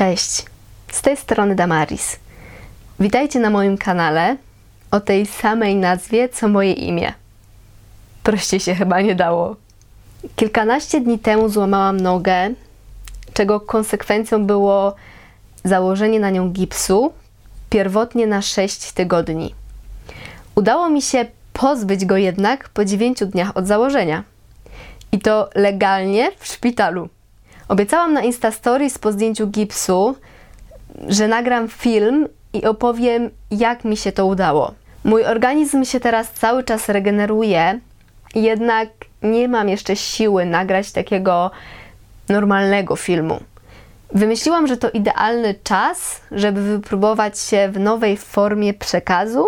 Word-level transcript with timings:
Cześć, 0.00 0.44
z 0.92 1.02
tej 1.02 1.16
strony 1.16 1.54
Damaris. 1.54 2.16
Witajcie 3.00 3.40
na 3.40 3.50
moim 3.50 3.78
kanale 3.78 4.36
o 4.90 5.00
tej 5.00 5.26
samej 5.26 5.76
nazwie 5.76 6.28
co 6.28 6.48
moje 6.48 6.72
imię. 6.72 7.12
Prościej 8.22 8.60
się 8.60 8.74
chyba 8.74 9.00
nie 9.00 9.14
dało. 9.14 9.56
Kilkanaście 10.36 11.00
dni 11.00 11.18
temu 11.18 11.48
złamałam 11.48 12.00
nogę, 12.00 12.50
czego 13.32 13.60
konsekwencją 13.60 14.46
było 14.46 14.94
założenie 15.64 16.20
na 16.20 16.30
nią 16.30 16.50
gipsu, 16.50 17.12
pierwotnie 17.70 18.26
na 18.26 18.42
6 18.42 18.92
tygodni. 18.92 19.54
Udało 20.54 20.88
mi 20.90 21.02
się 21.02 21.26
pozbyć 21.52 22.04
go 22.04 22.16
jednak 22.16 22.68
po 22.68 22.84
9 22.84 23.24
dniach 23.24 23.56
od 23.56 23.66
założenia. 23.66 24.24
I 25.12 25.18
to 25.18 25.50
legalnie 25.54 26.32
w 26.38 26.46
szpitalu. 26.46 27.08
Obiecałam 27.70 28.12
na 28.12 28.22
Insta 28.22 28.50
Stories 28.50 28.98
po 28.98 29.12
zdjęciu 29.12 29.46
gipsu, 29.46 30.16
że 31.08 31.28
nagram 31.28 31.68
film 31.68 32.28
i 32.52 32.64
opowiem, 32.64 33.30
jak 33.50 33.84
mi 33.84 33.96
się 33.96 34.12
to 34.12 34.26
udało. 34.26 34.74
Mój 35.04 35.24
organizm 35.24 35.84
się 35.84 36.00
teraz 36.00 36.32
cały 36.32 36.64
czas 36.64 36.88
regeneruje, 36.88 37.80
jednak 38.34 38.88
nie 39.22 39.48
mam 39.48 39.68
jeszcze 39.68 39.96
siły 39.96 40.46
nagrać 40.46 40.92
takiego 40.92 41.50
normalnego 42.28 42.96
filmu. 42.96 43.40
Wymyśliłam, 44.12 44.66
że 44.66 44.76
to 44.76 44.90
idealny 44.90 45.54
czas, 45.64 46.20
żeby 46.32 46.62
wypróbować 46.62 47.38
się 47.40 47.68
w 47.72 47.80
nowej 47.80 48.16
formie 48.16 48.74
przekazu, 48.74 49.46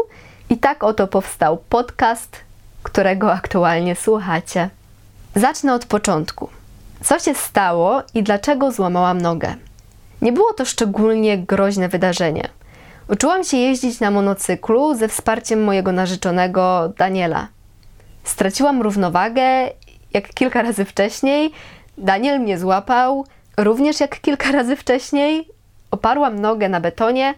i 0.51 0.59
tak 0.59 0.84
oto 0.84 1.07
powstał 1.07 1.57
podcast, 1.69 2.37
którego 2.83 3.33
aktualnie 3.33 3.97
słuchacie. 3.97 4.70
Zacznę 5.34 5.75
od 5.75 5.87
początku. 5.87 6.62
Co 7.05 7.19
się 7.19 7.34
stało 7.34 8.02
i 8.15 8.23
dlaczego 8.23 8.73
złamałam 8.73 9.20
nogę? 9.20 9.55
Nie 10.23 10.33
było 10.33 10.52
to 10.52 10.65
szczególnie 10.65 11.38
groźne 11.38 11.88
wydarzenie. 11.88 12.48
Uczyłam 13.09 13.45
się 13.45 13.56
jeździć 13.56 14.01
na 14.01 14.11
monocyklu 14.11 14.94
ze 14.94 15.09
wsparciem 15.09 15.64
mojego 15.64 15.92
narzeczonego 15.92 16.92
Daniela. 16.98 17.48
Straciłam 18.25 18.83
równowagę, 18.83 19.42
jak 20.14 20.34
kilka 20.34 20.62
razy 20.62 20.84
wcześniej. 20.84 21.53
Daniel 21.98 22.41
mnie 22.41 22.59
złapał, 22.59 23.27
również 23.56 24.00
jak 24.00 24.20
kilka 24.20 24.53
razy 24.53 24.77
wcześniej. 24.77 25.48
Oparłam 25.91 26.39
nogę 26.41 26.69
na 26.69 26.81
betonie 26.81 27.34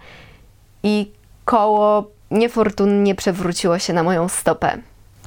i 0.82 1.10
koło 1.44 2.10
niefortunnie 2.30 3.14
przewróciło 3.14 3.78
się 3.78 3.92
na 3.92 4.02
moją 4.02 4.28
stopę. 4.28 4.78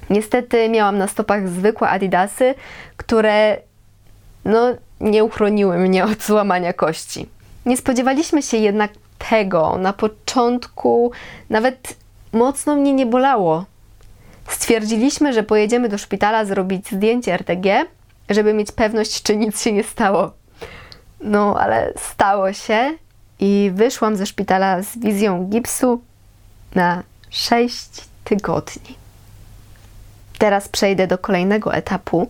Niestety 0.09 0.69
miałam 0.69 0.97
na 0.97 1.07
stopach 1.07 1.49
zwykłe 1.49 1.89
adidasy, 1.89 2.55
które 2.97 3.57
no, 4.47 4.75
nie 4.99 5.23
uchroniły 5.23 5.77
mnie 5.77 6.05
od 6.05 6.23
złamania 6.23 6.73
kości. 6.73 7.29
Nie 7.65 7.77
spodziewaliśmy 7.77 8.41
się 8.41 8.57
jednak 8.57 8.91
tego. 9.29 9.77
Na 9.77 9.93
początku 9.93 11.11
nawet 11.49 11.95
mocno 12.33 12.75
mnie 12.75 12.93
nie 12.93 13.05
bolało. 13.05 13.65
Stwierdziliśmy, 14.47 15.33
że 15.33 15.43
pojedziemy 15.43 15.89
do 15.89 15.97
szpitala 15.97 16.45
zrobić 16.45 16.91
zdjęcie 16.91 17.33
RTG, 17.33 17.85
żeby 18.29 18.53
mieć 18.53 18.71
pewność, 18.71 19.23
czy 19.23 19.35
nic 19.35 19.61
się 19.61 19.71
nie 19.71 19.83
stało. 19.83 20.31
No, 21.21 21.55
ale 21.59 21.93
stało 21.97 22.53
się 22.53 22.91
i 23.39 23.71
wyszłam 23.73 24.15
ze 24.15 24.25
szpitala 24.25 24.83
z 24.83 24.97
wizją 24.97 25.45
gipsu 25.45 26.01
na 26.75 27.03
6 27.29 27.89
tygodni. 28.23 28.95
Teraz 30.37 30.69
przejdę 30.69 31.07
do 31.07 31.17
kolejnego 31.17 31.73
etapu. 31.73 32.27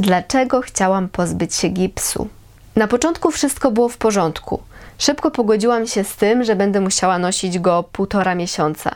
Dlaczego 0.00 0.60
chciałam 0.60 1.08
pozbyć 1.08 1.54
się 1.54 1.68
gipsu? 1.68 2.28
Na 2.76 2.86
początku 2.86 3.30
wszystko 3.30 3.70
było 3.70 3.88
w 3.88 3.96
porządku. 3.96 4.62
Szybko 4.98 5.30
pogodziłam 5.30 5.86
się 5.86 6.04
z 6.04 6.16
tym, 6.16 6.44
że 6.44 6.56
będę 6.56 6.80
musiała 6.80 7.18
nosić 7.18 7.58
go 7.58 7.84
półtora 7.92 8.34
miesiąca. 8.34 8.94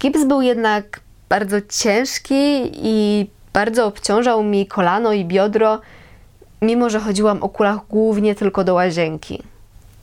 Gips 0.00 0.24
był 0.24 0.42
jednak 0.42 1.00
bardzo 1.28 1.56
ciężki 1.68 2.70
i 2.74 3.26
bardzo 3.52 3.86
obciążał 3.86 4.42
mi 4.42 4.66
kolano 4.66 5.12
i 5.12 5.24
biodro, 5.24 5.80
mimo 6.62 6.90
że 6.90 7.00
chodziłam 7.00 7.42
o 7.42 7.48
kulach 7.48 7.78
głównie 7.90 8.34
tylko 8.34 8.64
do 8.64 8.74
łazienki. 8.74 9.42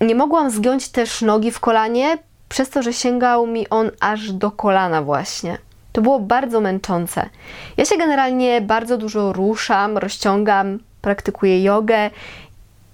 Nie 0.01 0.16
mogłam 0.16 0.51
zgiąć 0.51 0.90
też 0.90 1.22
nogi 1.22 1.51
w 1.51 1.59
kolanie, 1.59 2.17
przez 2.50 2.69
to, 2.69 2.84
że 2.84 2.94
sięgał 2.94 3.47
mi 3.47 3.69
on 3.69 3.91
aż 4.00 4.31
do 4.31 4.51
kolana 4.51 5.01
właśnie. 5.01 5.57
To 5.91 6.02
było 6.02 6.19
bardzo 6.19 6.62
męczące. 6.62 7.29
Ja 7.78 7.85
się 7.85 7.97
generalnie 7.97 8.62
bardzo 8.62 8.97
dużo 8.97 9.34
ruszam, 9.34 9.97
rozciągam, 9.97 10.79
praktykuję 11.02 11.63
jogę 11.63 12.09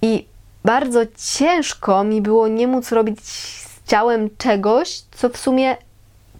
i 0.02 0.26
bardzo 0.64 1.00
ciężko 1.16 2.04
mi 2.04 2.22
było 2.22 2.48
nie 2.48 2.66
móc 2.66 2.92
robić 2.92 3.20
z 3.20 3.84
ciałem 3.86 4.30
czegoś, 4.38 5.00
co 5.10 5.28
w 5.28 5.36
sumie 5.36 5.76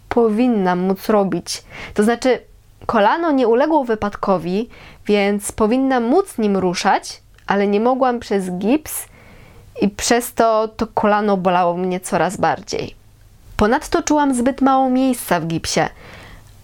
powinnam 0.09 0.79
móc 0.79 1.09
robić. 1.09 1.63
To 1.93 2.03
znaczy, 2.03 2.39
kolano 2.85 3.31
nie 3.31 3.47
uległo 3.47 3.83
wypadkowi, 3.83 4.69
więc 5.05 5.51
powinnam 5.51 6.03
móc 6.03 6.37
nim 6.37 6.57
ruszać, 6.57 7.21
ale 7.47 7.67
nie 7.67 7.79
mogłam 7.79 8.19
przez 8.19 8.51
gips 8.51 9.05
i 9.81 9.89
przez 9.89 10.33
to 10.33 10.67
to 10.67 10.87
kolano 10.87 11.37
bolało 11.37 11.77
mnie 11.77 11.99
coraz 11.99 12.37
bardziej. 12.37 12.95
Ponadto 13.57 14.03
czułam 14.03 14.35
zbyt 14.35 14.61
mało 14.61 14.89
miejsca 14.89 15.39
w 15.39 15.47
gipsie. 15.47 15.81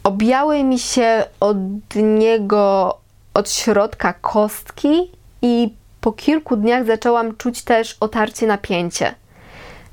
Objały 0.06 0.64
mi 0.64 0.78
się 0.78 1.24
od 1.40 1.56
niego 1.96 2.96
od 3.34 3.50
środka 3.50 4.12
kostki 4.12 5.12
i 5.42 5.74
po 6.00 6.12
kilku 6.12 6.56
dniach 6.56 6.86
zaczęłam 6.86 7.36
czuć 7.36 7.62
też 7.62 7.96
otarcie 8.00 8.46
napięcie. 8.46 9.14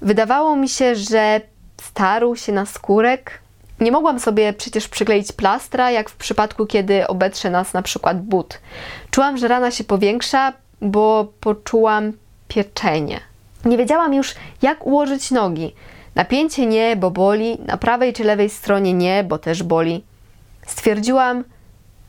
Wydawało 0.02 0.56
mi 0.56 0.70
się, 0.70 0.96
że 0.96 1.42
starł 1.82 2.36
się 2.36 2.52
na 2.52 2.66
skórek. 2.66 3.40
Nie 3.80 3.92
mogłam 3.92 4.20
sobie 4.20 4.54
przecież 4.54 4.88
przykleić 4.88 5.32
plastra, 5.32 5.92
jak 5.92 6.10
w 6.10 6.16
przypadku, 6.16 6.66
kiedy 6.66 7.08
obetrze 7.08 7.50
nas 7.50 7.74
na 7.74 7.82
przykład 7.82 8.22
but. 8.22 8.60
Czułam, 9.12 9.38
że 9.38 9.48
rana 9.48 9.72
się 9.72 9.84
powiększa, 9.84 10.54
bo 10.82 11.28
poczułam 11.40 12.14
pieczenie. 12.48 13.20
Nie 13.66 13.78
wiedziałam 13.78 14.14
już, 14.14 14.36
jak 14.62 14.88
ułożyć 14.88 15.32
nogi. 15.32 15.76
Napięcie 16.16 16.66
nie, 16.66 16.96
bo 16.96 17.12
boli, 17.12 17.58
na 17.66 17.78
prawej 17.78 18.14
czy 18.14 18.24
lewej 18.24 18.50
stronie 18.50 18.94
nie, 18.94 19.24
bo 19.24 19.38
też 19.38 19.64
boli. 19.64 20.04
Stwierdziłam, 20.68 21.44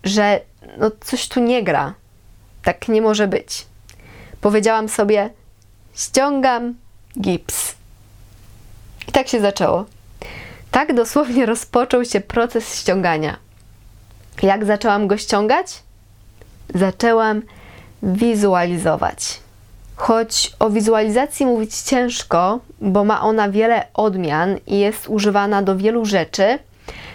że 0.04 0.41
no 0.78 0.91
coś 1.00 1.28
tu 1.28 1.41
nie 1.41 1.62
gra. 1.62 1.94
Tak 2.62 2.88
nie 2.88 3.03
może 3.03 3.28
być. 3.28 3.66
Powiedziałam 4.41 4.88
sobie: 4.88 5.31
ściągam 5.94 6.75
gips. 7.20 7.75
I 9.09 9.12
tak 9.12 9.28
się 9.28 9.41
zaczęło. 9.41 9.84
Tak 10.70 10.94
dosłownie 10.94 11.47
rozpoczął 11.54 12.04
się 12.04 12.20
proces 12.20 12.75
ściągania. 12.81 13.37
Jak 14.43 14.64
zaczęłam 14.64 15.06
go 15.06 15.16
ściągać? 15.16 15.82
Zaczęłam 16.75 17.43
wizualizować. 18.03 19.41
Choć 19.97 20.53
o 20.59 20.70
wizualizacji 20.70 21.47
mówić 21.47 21.76
ciężko, 21.76 22.60
bo 22.84 23.05
ma 23.05 23.22
ona 23.22 23.49
wiele 23.49 23.87
odmian 23.95 24.56
i 24.67 24.78
jest 24.78 25.09
używana 25.09 25.62
do 25.62 25.77
wielu 25.77 26.05
rzeczy, 26.05 26.59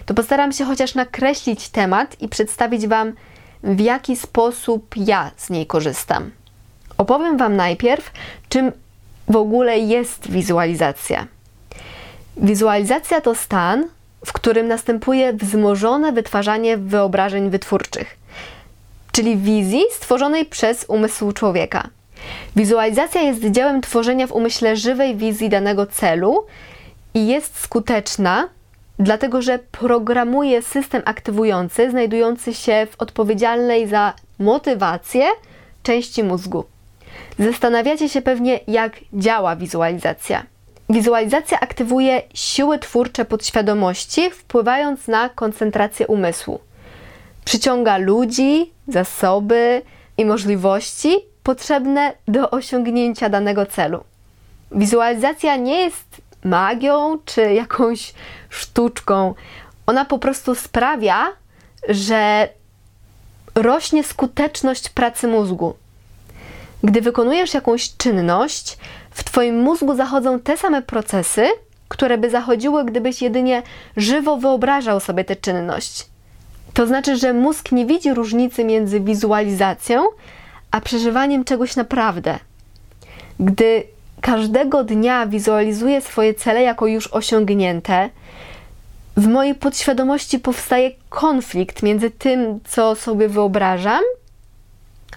to 0.05 0.13
postaram 0.13 0.51
się 0.51 0.65
chociaż 0.65 0.95
nakreślić 0.95 1.69
temat 1.69 2.21
i 2.21 2.29
przedstawić 2.29 2.87
Wam, 2.87 3.13
w 3.63 3.79
jaki 3.79 4.15
sposób 4.15 4.95
ja 4.97 5.31
z 5.37 5.49
niej 5.49 5.65
korzystam. 5.65 6.31
Opowiem 6.97 7.37
Wam 7.37 7.55
najpierw, 7.55 8.11
czym 8.49 8.71
w 9.27 9.35
ogóle 9.35 9.79
jest 9.79 10.31
wizualizacja. 10.31 11.27
Wizualizacja 12.37 13.21
to 13.21 13.35
stan, 13.35 13.87
w 14.25 14.33
którym 14.33 14.67
następuje 14.67 15.33
wzmożone 15.33 16.11
wytwarzanie 16.11 16.77
wyobrażeń 16.77 17.49
wytwórczych, 17.49 18.17
czyli 19.11 19.37
wizji 19.37 19.81
stworzonej 19.91 20.45
przez 20.45 20.85
umysł 20.87 21.31
człowieka. 21.31 21.89
Wizualizacja 22.55 23.21
jest 23.21 23.45
dziełem 23.45 23.81
tworzenia 23.81 24.27
w 24.27 24.31
umyśle 24.31 24.75
żywej 24.75 25.15
wizji 25.15 25.49
danego 25.49 25.85
celu 25.85 26.45
i 27.13 27.27
jest 27.27 27.59
skuteczna, 27.59 28.49
dlatego 28.99 29.41
że 29.41 29.59
programuje 29.59 30.61
system 30.61 31.01
aktywujący 31.05 31.91
znajdujący 31.91 32.53
się 32.53 32.87
w 32.91 33.01
odpowiedzialnej 33.01 33.87
za 33.87 34.13
motywację 34.39 35.25
części 35.83 36.23
mózgu. 36.23 36.63
Zastanawiacie 37.39 38.09
się 38.09 38.21
pewnie, 38.21 38.59
jak 38.67 38.93
działa 39.13 39.55
wizualizacja. 39.55 40.43
Wizualizacja 40.89 41.59
aktywuje 41.59 42.21
siły 42.33 42.79
twórcze 42.79 43.25
podświadomości, 43.25 44.29
wpływając 44.31 45.07
na 45.07 45.29
koncentrację 45.29 46.07
umysłu. 46.07 46.59
Przyciąga 47.45 47.97
ludzi, 47.97 48.71
zasoby 48.87 49.81
i 50.17 50.25
możliwości 50.25 51.28
potrzebne 51.49 52.13
do 52.27 52.49
osiągnięcia 52.49 53.29
danego 53.29 53.65
celu. 53.65 54.03
Wizualizacja 54.71 55.55
nie 55.55 55.81
jest 55.81 56.21
magią 56.43 57.17
czy 57.25 57.41
jakąś 57.53 58.13
sztuczką. 58.49 59.33
Ona 59.87 60.05
po 60.05 60.19
prostu 60.19 60.55
sprawia, 60.55 61.27
że 61.89 62.49
rośnie 63.55 64.03
skuteczność 64.03 64.89
pracy 64.89 65.27
mózgu. 65.27 65.73
Gdy 66.83 67.01
wykonujesz 67.01 67.53
jakąś 67.53 67.97
czynność, 67.97 68.77
W 69.11 69.23
Twoim 69.23 69.59
mózgu 69.59 69.95
zachodzą 69.95 70.39
te 70.39 70.57
same 70.57 70.81
procesy, 70.81 71.47
które 71.87 72.17
by 72.17 72.29
zachodziły, 72.29 72.85
gdybyś 72.85 73.21
jedynie 73.21 73.63
żywo 73.97 74.37
wyobrażał 74.37 74.99
sobie 74.99 75.23
tę 75.23 75.35
czynność. 75.35 76.05
To 76.73 76.87
znaczy, 76.87 77.17
że 77.17 77.33
mózg 77.33 77.71
nie 77.71 77.85
widzi 77.85 78.13
różnicy 78.13 78.63
między 78.63 78.99
wizualizacją 78.99 80.03
a 80.71 80.81
przeżywaniem 80.81 81.43
czegoś 81.43 81.75
naprawdę. 81.75 82.39
Gdy 83.39 83.83
każdego 84.21 84.83
dnia 84.83 85.27
wizualizuję 85.27 86.01
swoje 86.01 86.33
cele 86.33 86.61
jako 86.61 86.87
już 86.87 87.07
osiągnięte, 87.07 88.09
w 89.17 89.27
mojej 89.27 89.55
podświadomości 89.55 90.39
powstaje 90.39 90.91
konflikt 91.09 91.83
między 91.83 92.11
tym, 92.11 92.59
co 92.63 92.95
sobie 92.95 93.29
wyobrażam, 93.29 94.01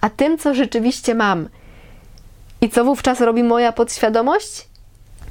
a 0.00 0.10
tym, 0.10 0.38
co 0.38 0.54
rzeczywiście 0.54 1.14
mam. 1.14 1.49
I 2.60 2.70
co 2.70 2.84
wówczas 2.84 3.20
robi 3.20 3.43
moja 3.43 3.72
podświadomość? 3.72 4.69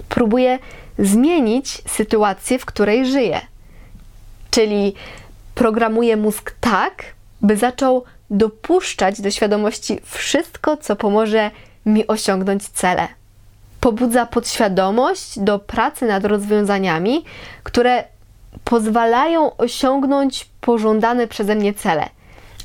Próbuje 0.10 0.60
zmienić 1.00 1.82
sytuację, 1.88 2.60
w 2.60 2.66
której 2.66 3.06
żyję. 3.06 3.42
Czyli 4.52 4.94
programuje 5.56 6.18
mózg 6.18 6.56
tak, 6.60 7.04
by 7.42 7.58
zaczął 7.58 8.04
dopuszczać 8.32 9.22
do 9.22 9.32
świadomości 9.32 10.00
wszystko, 10.04 10.78
co 10.78 10.96
pomoże 10.96 11.52
mi 11.86 12.08
osiągnąć 12.08 12.68
cele. 12.68 13.08
Pobudza 13.80 14.26
podświadomość 14.26 15.40
do 15.40 15.60
pracy 15.60 16.06
nad 16.06 16.26
rozwiązaniami, 16.26 17.26
które 17.64 18.04
pozwalają 18.64 19.58
osiągnąć 19.58 20.50
pożądane 20.62 21.28
przeze 21.28 21.56
mnie 21.56 21.74
cele. 21.74 22.10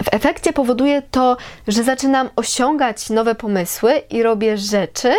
W 0.05 0.15
efekcie 0.15 0.53
powoduje 0.53 1.03
to, 1.03 1.37
że 1.69 1.83
zaczynam 1.83 2.31
osiągać 2.37 3.11
nowe 3.11 3.35
pomysły 3.35 3.93
i 4.11 4.23
robię 4.23 4.59
rzeczy, 4.59 5.13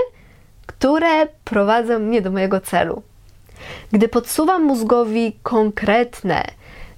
które 0.65 1.27
prowadzą 1.43 1.99
mnie 1.99 2.21
do 2.21 2.31
mojego 2.31 2.61
celu. 2.61 3.01
Gdy 3.91 4.07
podsuwam 4.07 4.63
mózgowi 4.63 5.35
konkretne, 5.43 6.43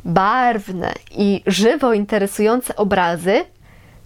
barwne 0.06 0.94
i 1.12 1.44
żywo 1.46 1.94
interesujące 1.94 2.76
obrazy, 2.76 3.46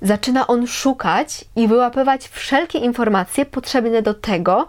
zaczyna 0.01 0.47
on 0.47 0.67
szukać 0.67 1.45
i 1.55 1.67
wyłapywać 1.67 2.27
wszelkie 2.27 2.79
informacje 2.79 3.45
potrzebne 3.45 4.01
do 4.01 4.13
tego, 4.13 4.67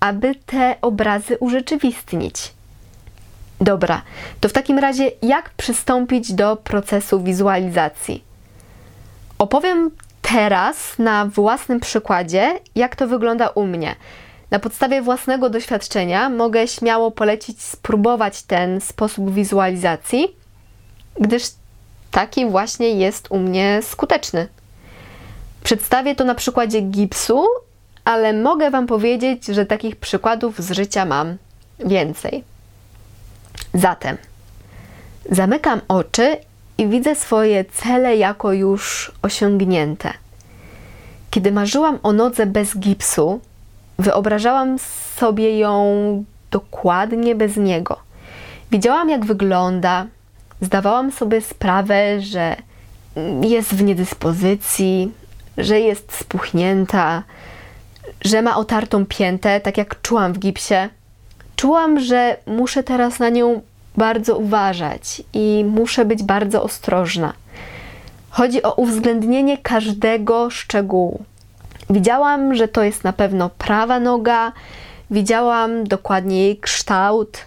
aby 0.00 0.34
te 0.34 0.76
obrazy 0.80 1.36
urzeczywistnić. 1.40 2.52
Dobra, 3.60 4.02
to 4.40 4.48
w 4.48 4.52
takim 4.52 4.78
razie 4.78 5.10
jak 5.22 5.50
przystąpić 5.50 6.32
do 6.32 6.56
procesu 6.56 7.22
wizualizacji? 7.22 8.24
Opowiem 9.38 9.90
teraz 10.22 10.98
na 10.98 11.26
własnym 11.26 11.80
przykładzie, 11.80 12.58
jak 12.74 12.96
to 12.96 13.08
wygląda 13.08 13.48
u 13.48 13.66
mnie. 13.66 13.96
Na 14.50 14.58
podstawie 14.58 15.02
własnego 15.02 15.50
doświadczenia 15.50 16.30
mogę 16.30 16.68
śmiało 16.68 17.10
polecić 17.10 17.62
spróbować 17.62 18.42
ten 18.42 18.80
sposób 18.80 19.34
wizualizacji, 19.34 20.36
gdyż 21.20 21.42
taki 22.10 22.46
właśnie 22.46 22.90
jest 22.90 23.26
u 23.30 23.38
mnie 23.38 23.80
skuteczny. 23.82 24.48
Przedstawię 25.64 26.14
to 26.14 26.24
na 26.24 26.34
przykładzie 26.34 26.80
gipsu, 26.80 27.44
ale 28.04 28.32
mogę 28.32 28.70
Wam 28.70 28.86
powiedzieć, 28.86 29.46
że 29.46 29.66
takich 29.66 29.96
przykładów 29.96 30.58
z 30.58 30.70
życia 30.70 31.04
mam 31.04 31.36
więcej. 31.78 32.44
Zatem 33.74 34.16
zamykam 35.30 35.80
oczy 35.88 36.36
i 36.78 36.86
widzę 36.86 37.14
swoje 37.14 37.64
cele 37.64 38.16
jako 38.16 38.52
już 38.52 39.12
osiągnięte. 39.22 40.12
Kiedy 41.30 41.52
marzyłam 41.52 41.98
o 42.02 42.12
nodze 42.12 42.46
bez 42.46 42.78
gipsu, 42.78 43.40
wyobrażałam 43.98 44.78
sobie 45.16 45.58
ją 45.58 46.24
dokładnie 46.50 47.34
bez 47.34 47.56
niego. 47.56 47.96
Widziałam, 48.70 49.10
jak 49.10 49.24
wygląda, 49.24 50.06
zdawałam 50.60 51.12
sobie 51.12 51.40
sprawę, 51.40 52.20
że 52.20 52.56
jest 53.42 53.74
w 53.74 53.82
niedyspozycji, 53.82 55.12
że 55.58 55.80
jest 55.80 56.12
spuchnięta, 56.12 57.22
że 58.24 58.42
ma 58.42 58.56
otartą 58.56 59.06
piętę, 59.06 59.60
tak 59.60 59.78
jak 59.78 60.02
czułam 60.02 60.32
w 60.32 60.38
gipsie. 60.38 60.88
Czułam, 61.56 62.00
że 62.00 62.36
muszę 62.46 62.82
teraz 62.82 63.18
na 63.18 63.28
nią 63.28 63.62
bardzo 63.96 64.38
uważać 64.38 65.22
i 65.32 65.64
muszę 65.68 66.04
być 66.04 66.22
bardzo 66.22 66.62
ostrożna. 66.62 67.32
Chodzi 68.30 68.62
o 68.62 68.74
uwzględnienie 68.74 69.58
każdego 69.58 70.50
szczegółu. 70.50 71.24
Widziałam, 71.90 72.54
że 72.54 72.68
to 72.68 72.82
jest 72.82 73.04
na 73.04 73.12
pewno 73.12 73.50
prawa 73.50 74.00
noga, 74.00 74.52
widziałam 75.10 75.84
dokładnie 75.84 76.42
jej 76.42 76.56
kształt, 76.56 77.38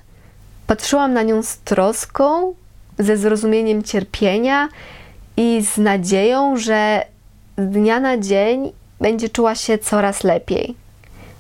patrzyłam 0.68 1.14
na 1.14 1.24
nią 1.24 1.44
z 1.44 1.58
troską, 1.58 2.54
ze 3.04 3.18
zrozumieniem 3.18 3.84
cierpienia 3.84 4.70
i 5.38 5.62
z 5.62 5.78
nadzieją, 5.78 6.58
że 6.58 7.06
z 7.58 7.70
dnia 7.70 8.00
na 8.00 8.18
dzień 8.18 8.72
będzie 9.02 9.30
czuła 9.30 9.56
się 9.56 9.78
coraz 9.78 10.24
lepiej. 10.24 10.76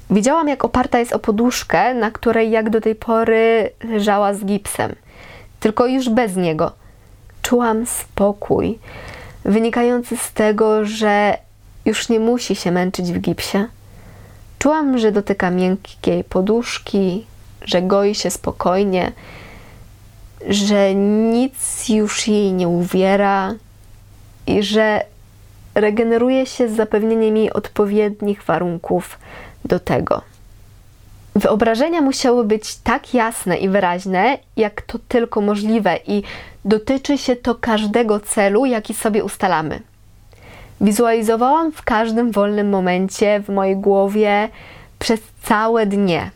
Widziałam, 0.10 0.48
jak 0.48 0.66
oparta 0.66 1.00
jest 1.00 1.14
o 1.14 1.20
poduszkę, 1.20 1.94
na 1.94 2.12
której 2.12 2.52
jak 2.52 2.70
do 2.70 2.82
tej 2.82 2.96
pory 2.96 3.70
leżała 3.84 4.34
z 4.34 4.46
gipsem, 4.46 4.96
tylko 5.60 5.88
już 5.88 6.10
bez 6.10 6.36
niego. 6.36 6.72
Czułam 7.42 7.86
spokój, 7.86 8.80
wynikający 9.46 10.18
z 10.18 10.34
tego, 10.34 10.86
że 10.86 11.38
już 11.86 12.10
nie 12.10 12.20
musi 12.20 12.56
się 12.56 12.72
męczyć 12.72 13.12
w 13.12 13.20
gipsie. 13.20 13.58
Czułam, 14.60 14.98
że 14.98 15.12
dotyka 15.12 15.52
miękkiej 15.52 16.24
poduszki, 16.24 17.26
że 17.62 17.82
goi 17.82 18.16
się 18.16 18.30
spokojnie, 18.30 19.12
że 20.52 20.96
nic 20.96 21.90
już 21.90 22.28
jej 22.28 22.54
nie 22.54 22.68
uwiera 22.68 23.54
i 24.48 24.64
że 24.64 25.06
regeneruje 25.76 26.46
się 26.46 26.70
z 26.70 26.76
zapewnieniem 26.76 27.38
jej 27.38 27.54
odpowiednich 27.54 28.44
warunków 28.44 29.20
do 29.66 29.80
tego. 29.80 30.22
Wyobrażenia 31.36 32.02
musiały 32.02 32.44
być 32.44 32.76
tak 32.76 33.14
jasne 33.14 33.58
i 33.58 33.70
wyraźne, 33.70 34.38
jak 34.58 34.82
to 34.82 35.00
tylko 35.08 35.42
możliwe, 35.42 36.00
i 36.08 36.24
dotyczy 36.66 37.18
się 37.18 37.36
to 37.36 37.56
każdego 37.56 38.20
celu, 38.20 38.66
jaki 38.66 38.94
sobie 38.94 39.24
ustalamy. 39.24 39.82
Wizualizowałam 40.82 41.72
w 41.72 41.82
każdym 41.82 42.32
wolnym 42.32 42.70
momencie 42.70 43.40
w 43.40 43.50
mojej 43.50 43.76
głowie 43.76 44.50
przez 45.00 45.20
całe 45.44 45.86
dnie. 45.86 46.32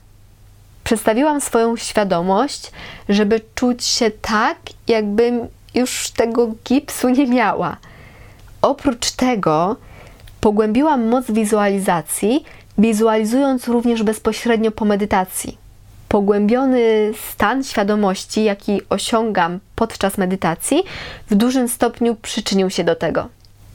Przedstawiłam 0.86 1.42
swoją 1.42 1.78
świadomość, 1.78 2.72
żeby 3.10 3.42
czuć 3.56 3.86
się 3.86 4.12
tak, 4.12 4.58
jakbym 4.88 5.48
już 5.76 6.10
tego 6.10 6.48
gipsu 6.68 7.10
nie 7.10 7.28
miała. 7.28 7.78
Oprócz 8.62 9.12
tego 9.12 9.76
pogłębiłam 10.42 11.08
moc 11.08 11.32
wizualizacji, 11.32 12.44
wizualizując 12.78 13.68
również 13.68 14.04
bezpośrednio 14.04 14.72
po 14.72 14.86
medytacji. 14.86 15.58
Pogłębiony 16.10 17.12
stan 17.32 17.64
świadomości, 17.64 18.44
jaki 18.44 18.82
osiągam 18.90 19.60
podczas 19.76 20.18
medytacji, 20.18 20.84
w 21.30 21.36
dużym 21.36 21.68
stopniu 21.68 22.16
przyczynił 22.16 22.70
się 22.70 22.84
do 22.84 22.96
tego. 22.96 23.28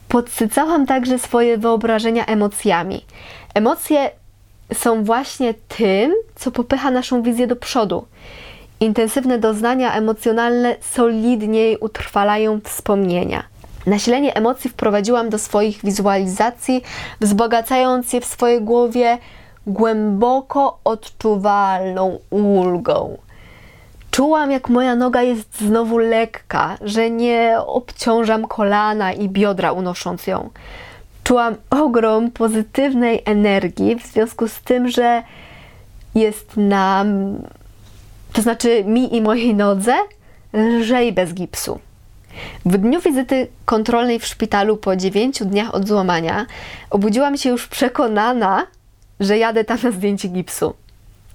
Podsycałam 0.09 0.87
także 0.87 1.19
swoje 1.19 1.59
wyobrażenia 1.59 2.27
emocjami. 2.27 3.05
Emocje 3.55 4.11
są 4.75 5.05
właśnie 5.05 5.55
tym, 5.55 6.13
co 6.35 6.51
popycha 6.51 6.91
naszą 6.91 7.23
wizję 7.23 7.47
do 7.47 7.57
przodu. 7.57 8.05
Intensywne 8.81 9.39
doznania 9.39 9.95
emocjonalne 9.95 10.77
solidniej 10.81 11.79
utrwalają 11.81 12.61
wspomnienia. 12.65 13.43
Nasilenie 13.87 14.35
emocji 14.35 14.71
wprowadziłam 14.71 15.31
do 15.31 15.39
swoich 15.39 15.85
wizualizacji, 15.85 16.83
wzbogacając 17.21 18.13
je 18.13 18.21
w 18.21 18.25
swojej 18.25 18.61
głowie 18.61 19.19
głęboko 19.67 20.79
odczuwalną 20.85 22.19
ulgą. 22.31 23.19
Czułam, 24.11 24.51
jak 24.51 24.69
moja 24.69 24.95
noga 24.97 25.23
jest 25.23 25.61
znowu 25.61 25.99
lekka, 25.99 26.77
że 26.81 27.11
nie 27.11 27.57
obciążam 27.67 28.47
kolana 28.47 29.13
i 29.13 29.29
biodra 29.29 29.73
unosząc 29.73 30.27
ją. 30.27 30.51
Czułam 31.31 31.57
ogrom 31.71 32.31
pozytywnej 32.31 33.23
energii 33.25 33.97
w 33.97 34.07
związku 34.07 34.49
z 34.49 34.61
tym, 34.61 34.89
że 34.89 35.23
jest 36.15 36.57
nam, 36.57 37.37
to 38.33 38.43
znaczy 38.43 38.85
mi 38.85 39.17
i 39.17 39.23
mojej 39.23 39.55
nodze, 39.55 39.95
lżej 40.53 41.13
bez 41.13 41.35
gipsu. 41.35 41.81
W 42.67 42.79
dniu 42.79 43.01
wizyty 43.01 43.49
kontrolnej 43.65 44.19
w 44.19 44.27
szpitalu 44.27 44.77
po 44.77 44.97
9 44.97 45.43
dniach 45.43 45.75
od 45.75 45.89
złamania 45.89 46.47
obudziłam 46.91 47.37
się 47.37 47.51
już 47.51 47.67
przekonana, 47.69 48.67
że 49.21 49.39
jadę 49.39 49.65
tam 49.65 49.79
na 49.83 49.91
zdjęcie 49.91 50.29
gipsu. 50.29 50.75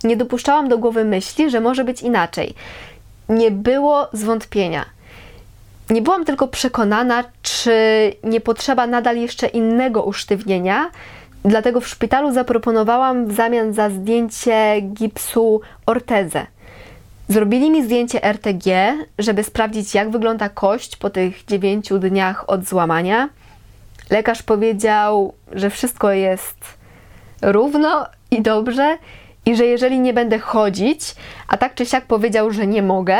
Nie 0.03 0.17
dopuszczałam 0.17 0.69
do 0.69 0.77
głowy 0.77 1.05
myśli, 1.05 1.49
że 1.49 1.61
może 1.61 1.83
być 1.83 2.01
inaczej. 2.01 2.53
Nie 3.29 3.51
było 3.51 4.07
zwątpienia. 4.13 4.94
Nie 5.89 6.01
byłam 6.01 6.25
tylko 6.25 6.47
przekonana, 6.47 7.23
czy 7.41 7.71
nie 8.23 8.41
potrzeba 8.41 8.87
nadal 8.87 9.17
jeszcze 9.17 9.47
innego 9.47 10.03
usztywnienia, 10.03 10.89
Dlatego 11.45 11.81
w 11.81 11.87
szpitalu 11.87 12.33
zaproponowałam 12.33 13.27
w 13.27 13.35
zamian 13.35 13.73
za 13.73 13.89
zdjęcie 13.89 14.81
gipsu 14.81 15.61
ortezę. 15.85 16.45
Zrobili 17.29 17.71
mi 17.71 17.83
zdjęcie 17.83 18.23
RTG, 18.23 18.97
żeby 19.19 19.43
sprawdzić, 19.43 19.95
jak 19.95 20.09
wygląda 20.09 20.49
kość 20.49 20.95
po 20.95 21.09
tych 21.09 21.45
9 21.45 21.89
dniach 21.99 22.49
od 22.49 22.65
złamania. 22.65 23.29
Lekarz 24.09 24.43
powiedział, 24.43 25.33
że 25.51 25.69
wszystko 25.69 26.11
jest 26.11 26.57
równo 27.41 28.05
i 28.31 28.41
dobrze, 28.41 28.97
i 29.45 29.55
że 29.55 29.65
jeżeli 29.65 29.99
nie 29.99 30.13
będę 30.13 30.39
chodzić, 30.39 31.15
a 31.47 31.57
tak 31.57 31.75
czy 31.75 31.85
siak 31.85 32.05
powiedział, 32.05 32.51
że 32.51 32.67
nie 32.67 32.81
mogę, 32.81 33.17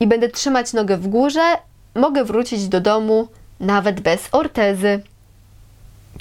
i 0.00 0.06
będę 0.06 0.28
trzymać 0.28 0.72
nogę 0.72 0.96
w 0.96 1.08
górze, 1.08 1.56
mogę 1.94 2.24
wrócić 2.24 2.68
do 2.68 2.80
domu 2.80 3.28
nawet 3.60 4.00
bez 4.00 4.28
ortezy. 4.32 5.02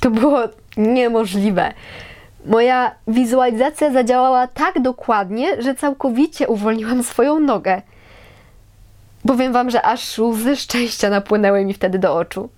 To 0.01 0.12
było 0.12 0.40
niemożlive. 0.78 1.74
Moja 2.46 2.96
wizualizacja 3.08 3.92
zadziałała 3.92 4.48
tak 4.48 4.82
dokładnie, 4.82 5.62
że 5.62 5.75
całkowicie 5.75 6.48
uwolniłam 6.48 7.04
swoją 7.04 7.40
nogę. 7.40 7.82
Powiem 9.28 9.54
Wam, 9.54 9.70
że 9.70 9.82
aż 9.82 10.20
łzy 10.20 10.56
szczęścia 10.56 11.10
napłynęły 11.10 11.66
mi 11.66 11.74
wtedy 11.74 12.00
do 12.00 12.16
oczu. 12.16 12.50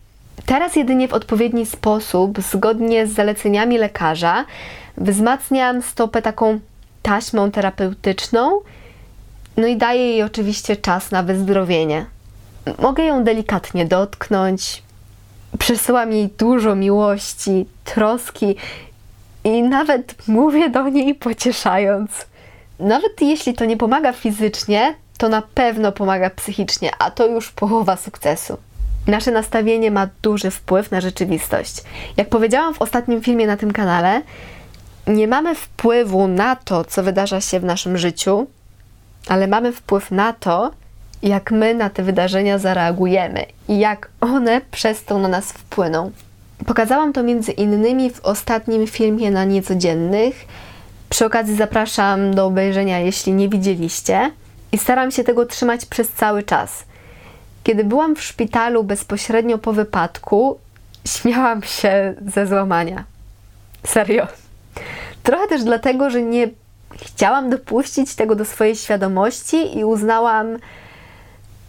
Teraz 0.46 0.76
jedynie 0.76 1.08
w 1.08 1.14
odpowiedni 1.14 1.66
sposób, 1.66 2.40
zgodnie 2.42 3.08
z 3.08 3.14
zaleceniami 3.14 3.78
lekarza, 3.78 4.46
wzmacniam 4.98 5.82
stopę 5.82 6.22
taką 6.22 6.60
taśmą 7.02 7.52
terapeutyczną, 7.52 8.60
no 9.58 9.68
i 9.68 9.78
daję 9.78 10.02
jej 10.02 10.24
oczywiście 10.24 10.76
czas 10.76 11.12
na 11.12 11.24
wyzdrowienie. 11.24 12.06
Mogę 12.80 13.04
ją 13.04 13.24
delikatnie 13.24 13.86
dotknąć, 13.86 14.84
przesyłam 15.60 16.12
jej 16.12 16.28
dużo 16.28 16.76
miłości, 16.76 17.66
troski 17.84 18.56
i 19.44 19.64
nawet 19.64 20.28
mówię 20.28 20.70
do 20.70 20.90
niej 20.90 21.16
pocieszając. 21.16 22.26
Nawet 22.80 23.22
jeśli 23.22 23.54
to 23.54 23.66
nie 23.66 23.78
pomaga 23.78 24.14
fizycznie, 24.14 24.96
to 25.18 25.30
na 25.30 25.42
pewno 25.42 25.92
pomaga 25.92 26.30
psychicznie, 26.30 26.92
a 27.00 27.12
to 27.12 27.28
już 27.28 27.52
połowa 27.52 27.96
sukcesu. 27.96 28.58
Nasze 29.08 29.32
nastawienie 29.32 29.92
ma 29.92 30.08
duży 30.22 30.52
wpływ 30.52 30.92
na 30.92 31.02
rzeczywistość. 31.02 31.84
Jak 32.18 32.30
powiedziałam 32.30 32.74
w 32.74 32.82
ostatnim 32.82 33.22
filmie 33.22 33.48
na 33.48 33.58
tym 33.58 33.74
kanale, 33.74 34.22
nie 35.08 35.28
mamy 35.28 35.56
wpływu 35.56 36.28
na 36.28 36.56
to, 36.56 36.86
co 36.86 37.04
wydarza 37.04 37.42
się 37.42 37.60
w 37.60 37.64
naszym 37.64 37.98
życiu, 37.98 38.48
ale 39.28 39.48
mamy 39.48 39.72
wpływ 39.72 40.12
na 40.12 40.34
to, 40.34 40.72
jak 41.24 41.52
my 41.52 41.74
na 41.74 41.90
te 41.90 42.04
wydarzenia 42.04 42.58
zareagujemy 42.58 43.46
i 43.68 43.80
jak 43.80 44.10
one 44.22 44.62
przez 44.72 45.04
to 45.04 45.20
na 45.20 45.28
nas 45.28 45.52
wpłyną. 45.52 46.12
Pokazałam 46.66 47.14
to 47.14 47.24
między 47.24 47.52
innymi 47.52 48.10
w 48.10 48.26
ostatnim 48.26 48.88
filmie 48.88 49.32
na 49.32 49.46
niecodziennych. 49.46 50.46
Przy 51.10 51.26
okazji 51.26 51.56
zapraszam 51.56 52.36
do 52.36 52.46
obejrzenia, 52.46 53.00
jeśli 53.00 53.34
nie 53.34 53.50
widzieliście. 53.50 54.32
I 54.72 54.78
staram 54.78 55.12
się 55.12 55.24
tego 55.24 55.46
trzymać 55.46 55.86
przez 55.86 56.10
cały 56.10 56.44
czas. 56.44 56.84
Kiedy 57.64 57.84
byłam 57.84 58.16
w 58.16 58.22
szpitalu 58.22 58.84
bezpośrednio 58.84 59.58
po 59.58 59.74
wypadku, 59.74 60.60
śmiałam 61.08 61.64
się 61.64 62.14
ze 62.34 62.48
złamania. 62.48 63.04
Serio. 63.86 64.28
Trochę 65.24 65.48
też 65.48 65.64
dlatego, 65.64 66.10
że 66.10 66.22
nie 66.22 66.50
chciałam 67.02 67.50
dopuścić 67.50 68.16
tego 68.16 68.36
do 68.36 68.46
swojej 68.46 68.76
świadomości 68.76 69.78
i 69.78 69.86
uznałam 69.86 70.58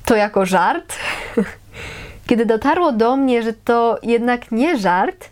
to 0.04 0.16
jako 0.16 0.46
żart. 0.46 0.94
Kiedy 2.26 2.46
dotarło 2.46 2.92
do 2.92 3.16
mnie, 3.16 3.42
że 3.42 3.52
to 3.52 3.99
jednak 4.02 4.52
nie 4.52 4.78
żart, 4.78 5.28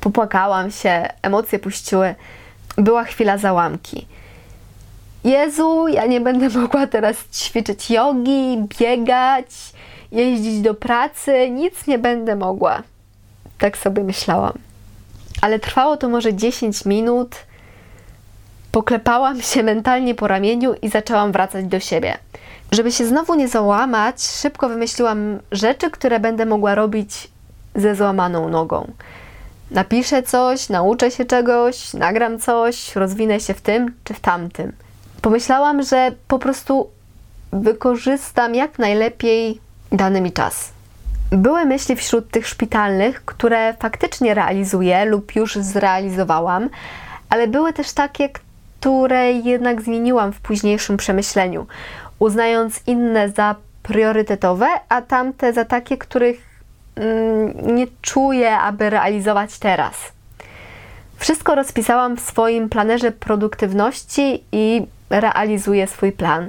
popłakałam 0.00 0.70
się, 0.70 1.08
emocje 1.22 1.58
puściły. 1.58 2.14
Była 2.76 3.04
chwila 3.04 3.38
załamki. 3.38 4.06
Jezu, 5.24 5.88
ja 5.88 6.06
nie 6.06 6.20
będę 6.20 6.48
mogła 6.60 6.86
teraz 6.86 7.16
ćwiczyć 7.32 7.90
jogi, 7.90 8.66
biegać, 8.80 9.46
jeździć 10.12 10.60
do 10.60 10.74
pracy, 10.74 11.50
nic 11.50 11.86
nie 11.86 11.98
będę 11.98 12.36
mogła. 12.36 12.82
Tak 13.58 13.78
sobie 13.78 14.04
myślałam. 14.04 14.58
Ale 15.42 15.58
trwało 15.58 15.96
to 15.96 16.08
może 16.08 16.34
10 16.34 16.84
minut. 16.84 17.36
Poklepałam 18.72 19.42
się 19.42 19.62
mentalnie 19.62 20.14
po 20.14 20.28
ramieniu 20.28 20.74
i 20.82 20.88
zaczęłam 20.88 21.32
wracać 21.32 21.64
do 21.64 21.80
siebie. 21.80 22.18
Żeby 22.72 22.92
się 22.92 23.06
znowu 23.06 23.34
nie 23.34 23.48
załamać, 23.48 24.22
szybko 24.22 24.68
wymyśliłam 24.68 25.38
rzeczy, 25.52 25.90
które 25.90 26.20
będę 26.20 26.46
mogła 26.46 26.74
robić 26.74 27.28
ze 27.74 27.94
złamaną 27.94 28.48
nogą. 28.48 28.92
Napiszę 29.70 30.22
coś, 30.22 30.68
nauczę 30.68 31.10
się 31.10 31.24
czegoś, 31.24 31.94
nagram 31.94 32.38
coś, 32.38 32.96
rozwinę 32.96 33.40
się 33.40 33.54
w 33.54 33.60
tym 33.60 33.94
czy 34.04 34.14
w 34.14 34.20
tamtym. 34.20 34.72
Pomyślałam, 35.22 35.82
że 35.82 36.12
po 36.28 36.38
prostu 36.38 36.88
wykorzystam 37.52 38.54
jak 38.54 38.78
najlepiej 38.78 39.60
dany 39.92 40.20
mi 40.20 40.32
czas. 40.32 40.72
Były 41.30 41.64
myśli 41.64 41.96
wśród 41.96 42.30
tych 42.30 42.48
szpitalnych, 42.48 43.24
które 43.24 43.74
faktycznie 43.80 44.34
realizuję 44.34 45.04
lub 45.04 45.36
już 45.36 45.56
zrealizowałam, 45.56 46.68
ale 47.30 47.48
były 47.48 47.72
też 47.72 47.92
takie, 47.92 48.28
które 48.80 49.32
jednak 49.32 49.82
zmieniłam 49.82 50.32
w 50.32 50.40
późniejszym 50.40 50.96
przemyśleniu, 50.96 51.66
uznając 52.18 52.80
inne 52.86 53.28
za 53.28 53.54
priorytetowe, 53.82 54.66
a 54.88 55.02
tamte 55.02 55.52
za 55.52 55.64
takie, 55.64 55.96
których 55.96 56.60
mm, 56.96 57.76
nie 57.76 57.86
czuję, 58.02 58.56
aby 58.58 58.90
realizować 58.90 59.58
teraz. 59.58 59.94
Wszystko 61.16 61.54
rozpisałam 61.54 62.16
w 62.16 62.20
swoim 62.20 62.68
planerze 62.68 63.12
produktywności 63.12 64.44
i 64.52 64.86
realizuję 65.10 65.86
swój 65.86 66.12
plan. 66.12 66.48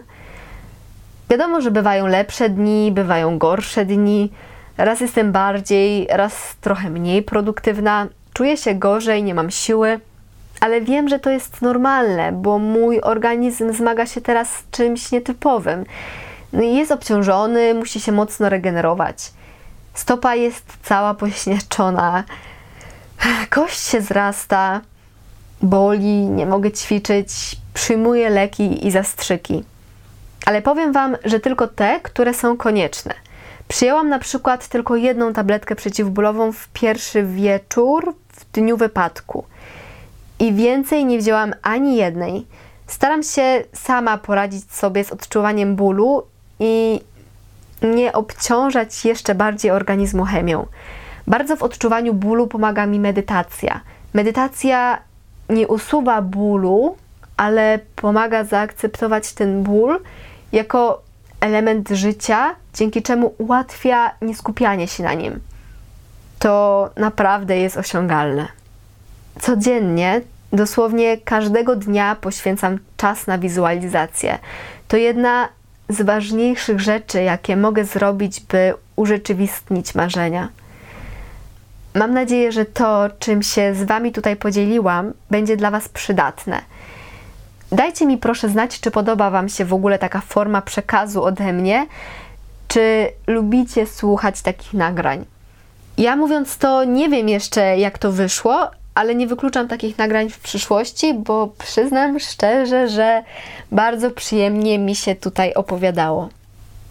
Wiadomo, 1.29 1.61
że 1.61 1.71
bywają 1.71 2.07
lepsze 2.07 2.49
dni, 2.49 2.91
bywają 2.91 3.37
gorsze 3.37 3.85
dni. 3.85 4.31
Raz 4.77 5.01
jestem 5.01 5.31
bardziej, 5.31 6.07
raz 6.09 6.55
trochę 6.61 6.89
mniej 6.89 7.23
produktywna, 7.23 8.07
czuję 8.33 8.57
się 8.57 8.75
gorzej, 8.75 9.23
nie 9.23 9.33
mam 9.33 9.51
siły, 9.51 9.99
ale 10.59 10.81
wiem, 10.81 11.09
że 11.09 11.19
to 11.19 11.29
jest 11.29 11.61
normalne, 11.61 12.31
bo 12.31 12.59
mój 12.59 13.01
organizm 13.01 13.73
zmaga 13.73 14.05
się 14.05 14.21
teraz 14.21 14.49
z 14.49 14.69
czymś 14.71 15.11
nietypowym. 15.11 15.85
No 16.53 16.61
jest 16.61 16.91
obciążony, 16.91 17.73
musi 17.73 17.99
się 17.99 18.11
mocno 18.11 18.49
regenerować. 18.49 19.31
Stopa 19.93 20.35
jest 20.35 20.65
cała 20.83 21.13
pośnieczona, 21.13 22.23
kość 23.49 23.79
się 23.79 24.01
zrasta, 24.01 24.81
boli, 25.61 26.15
nie 26.15 26.45
mogę 26.45 26.71
ćwiczyć, 26.71 27.31
przyjmuję 27.73 28.29
leki 28.29 28.87
i 28.87 28.91
zastrzyki. 28.91 29.63
Ale 30.45 30.61
powiem 30.61 30.93
Wam, 30.93 31.17
że 31.25 31.39
tylko 31.39 31.67
te, 31.67 31.99
które 32.03 32.33
są 32.33 32.57
konieczne. 32.57 33.13
Przyjęłam 33.67 34.09
na 34.09 34.19
przykład 34.19 34.67
tylko 34.67 34.95
jedną 34.95 35.33
tabletkę 35.33 35.75
przeciwbólową 35.75 36.51
w 36.51 36.67
pierwszy 36.67 37.23
wieczór 37.23 38.15
w 38.31 38.51
dniu 38.51 38.77
wypadku. 38.77 39.45
I 40.39 40.53
więcej 40.53 41.05
nie 41.05 41.17
wzięłam 41.17 41.53
ani 41.61 41.95
jednej. 41.95 42.45
Staram 42.87 43.23
się 43.23 43.63
sama 43.73 44.17
poradzić 44.17 44.71
sobie 44.71 45.03
z 45.03 45.11
odczuwaniem 45.11 45.75
bólu 45.75 46.23
i 46.59 47.01
nie 47.81 48.13
obciążać 48.13 49.05
jeszcze 49.05 49.35
bardziej 49.35 49.71
organizmu 49.71 50.25
chemią. 50.25 50.65
Bardzo 51.27 51.55
w 51.55 51.63
odczuwaniu 51.63 52.13
bólu 52.13 52.47
pomaga 52.47 52.85
mi 52.85 52.99
medytacja. 52.99 53.81
Medytacja 54.13 54.99
nie 55.49 55.67
usuwa 55.67 56.21
bólu, 56.21 56.95
ale 57.37 57.79
pomaga 57.95 58.43
zaakceptować 58.43 59.33
ten 59.33 59.63
ból 59.63 59.99
jako 60.51 61.01
element 61.41 61.89
życia, 61.89 62.55
dzięki 62.73 63.01
czemu 63.01 63.33
ułatwia 63.37 64.11
nieskupianie 64.21 64.87
się 64.87 65.03
na 65.03 65.13
nim. 65.13 65.39
To 66.39 66.89
naprawdę 66.97 67.57
jest 67.57 67.77
osiągalne. 67.77 68.58
Codziennie, 69.41 70.21
dosłownie 70.53 71.17
każdego 71.17 71.75
dnia 71.75 72.15
poświęcam 72.15 72.79
czas 72.97 73.27
na 73.27 73.37
wizualizację. 73.37 74.39
To 74.87 74.97
jedna 74.97 75.49
z 75.89 76.01
ważniejszych 76.01 76.79
rzeczy, 76.79 77.21
jakie 77.23 77.57
mogę 77.57 77.85
zrobić, 77.85 78.39
by 78.39 78.73
urzeczywistnić 78.95 79.95
marzenia. 79.95 80.49
Mam 81.95 82.13
nadzieję, 82.13 82.51
że 82.51 82.65
to, 82.65 83.09
czym 83.19 83.43
się 83.43 83.75
z 83.75 83.83
Wami 83.83 84.11
tutaj 84.11 84.35
podzieliłam, 84.35 85.13
będzie 85.31 85.57
dla 85.57 85.71
Was 85.71 85.89
przydatne. 85.89 86.61
Dajcie 87.71 88.05
mi 88.05 88.17
proszę 88.17 88.49
znać, 88.49 88.79
czy 88.79 88.91
podoba 88.91 89.29
Wam 89.29 89.49
się 89.49 89.65
w 89.65 89.73
ogóle 89.73 89.99
taka 89.99 90.21
forma 90.21 90.61
przekazu 90.61 91.23
ode 91.23 91.53
mnie, 91.53 91.87
czy 92.67 93.11
lubicie 93.27 93.87
słuchać 93.87 94.41
takich 94.41 94.73
nagrań. 94.73 95.25
Ja 95.97 96.15
mówiąc 96.15 96.57
to, 96.57 96.83
nie 96.83 97.09
wiem 97.09 97.29
jeszcze, 97.29 97.77
jak 97.77 97.97
to 97.97 98.11
wyszło, 98.11 98.71
ale 98.95 99.15
nie 99.15 99.27
wykluczam 99.27 99.67
takich 99.67 99.97
nagrań 99.97 100.29
w 100.29 100.39
przyszłości, 100.39 101.13
bo 101.13 101.49
przyznam 101.57 102.19
szczerze, 102.19 102.89
że 102.89 103.23
bardzo 103.71 104.11
przyjemnie 104.11 104.79
mi 104.79 104.95
się 104.95 105.15
tutaj 105.15 105.53
opowiadało. 105.53 106.29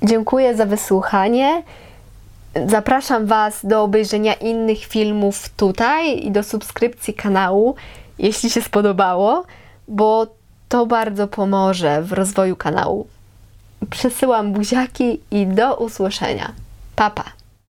Dziękuję 0.03 0.57
za 0.57 0.67
wysłuchanie 0.67 1.63
Zapraszam 2.67 3.27
Was 3.27 3.67
do 3.67 3.83
obejrzenia 3.83 4.35
innych 4.35 4.79
filmów 4.85 5.49
tutaj 5.49 6.27
i 6.27 6.31
do 6.31 6.43
subskrypcji 6.43 7.15
kanału, 7.15 7.75
jeśli 8.19 8.51
się 8.51 8.63
spodobało, 8.63 9.45
bo 9.89 10.27
to 10.69 10.87
bardzo 10.87 11.29
pomoże 11.29 12.03
w 12.03 12.13
rozwoju 12.13 12.57
kanału. 12.57 13.07
Przesyłam 13.91 14.53
buziaki 14.53 15.21
i 15.31 15.47
do 15.47 15.77
usłyszenia. 15.77 16.53
Papa. 16.97 17.38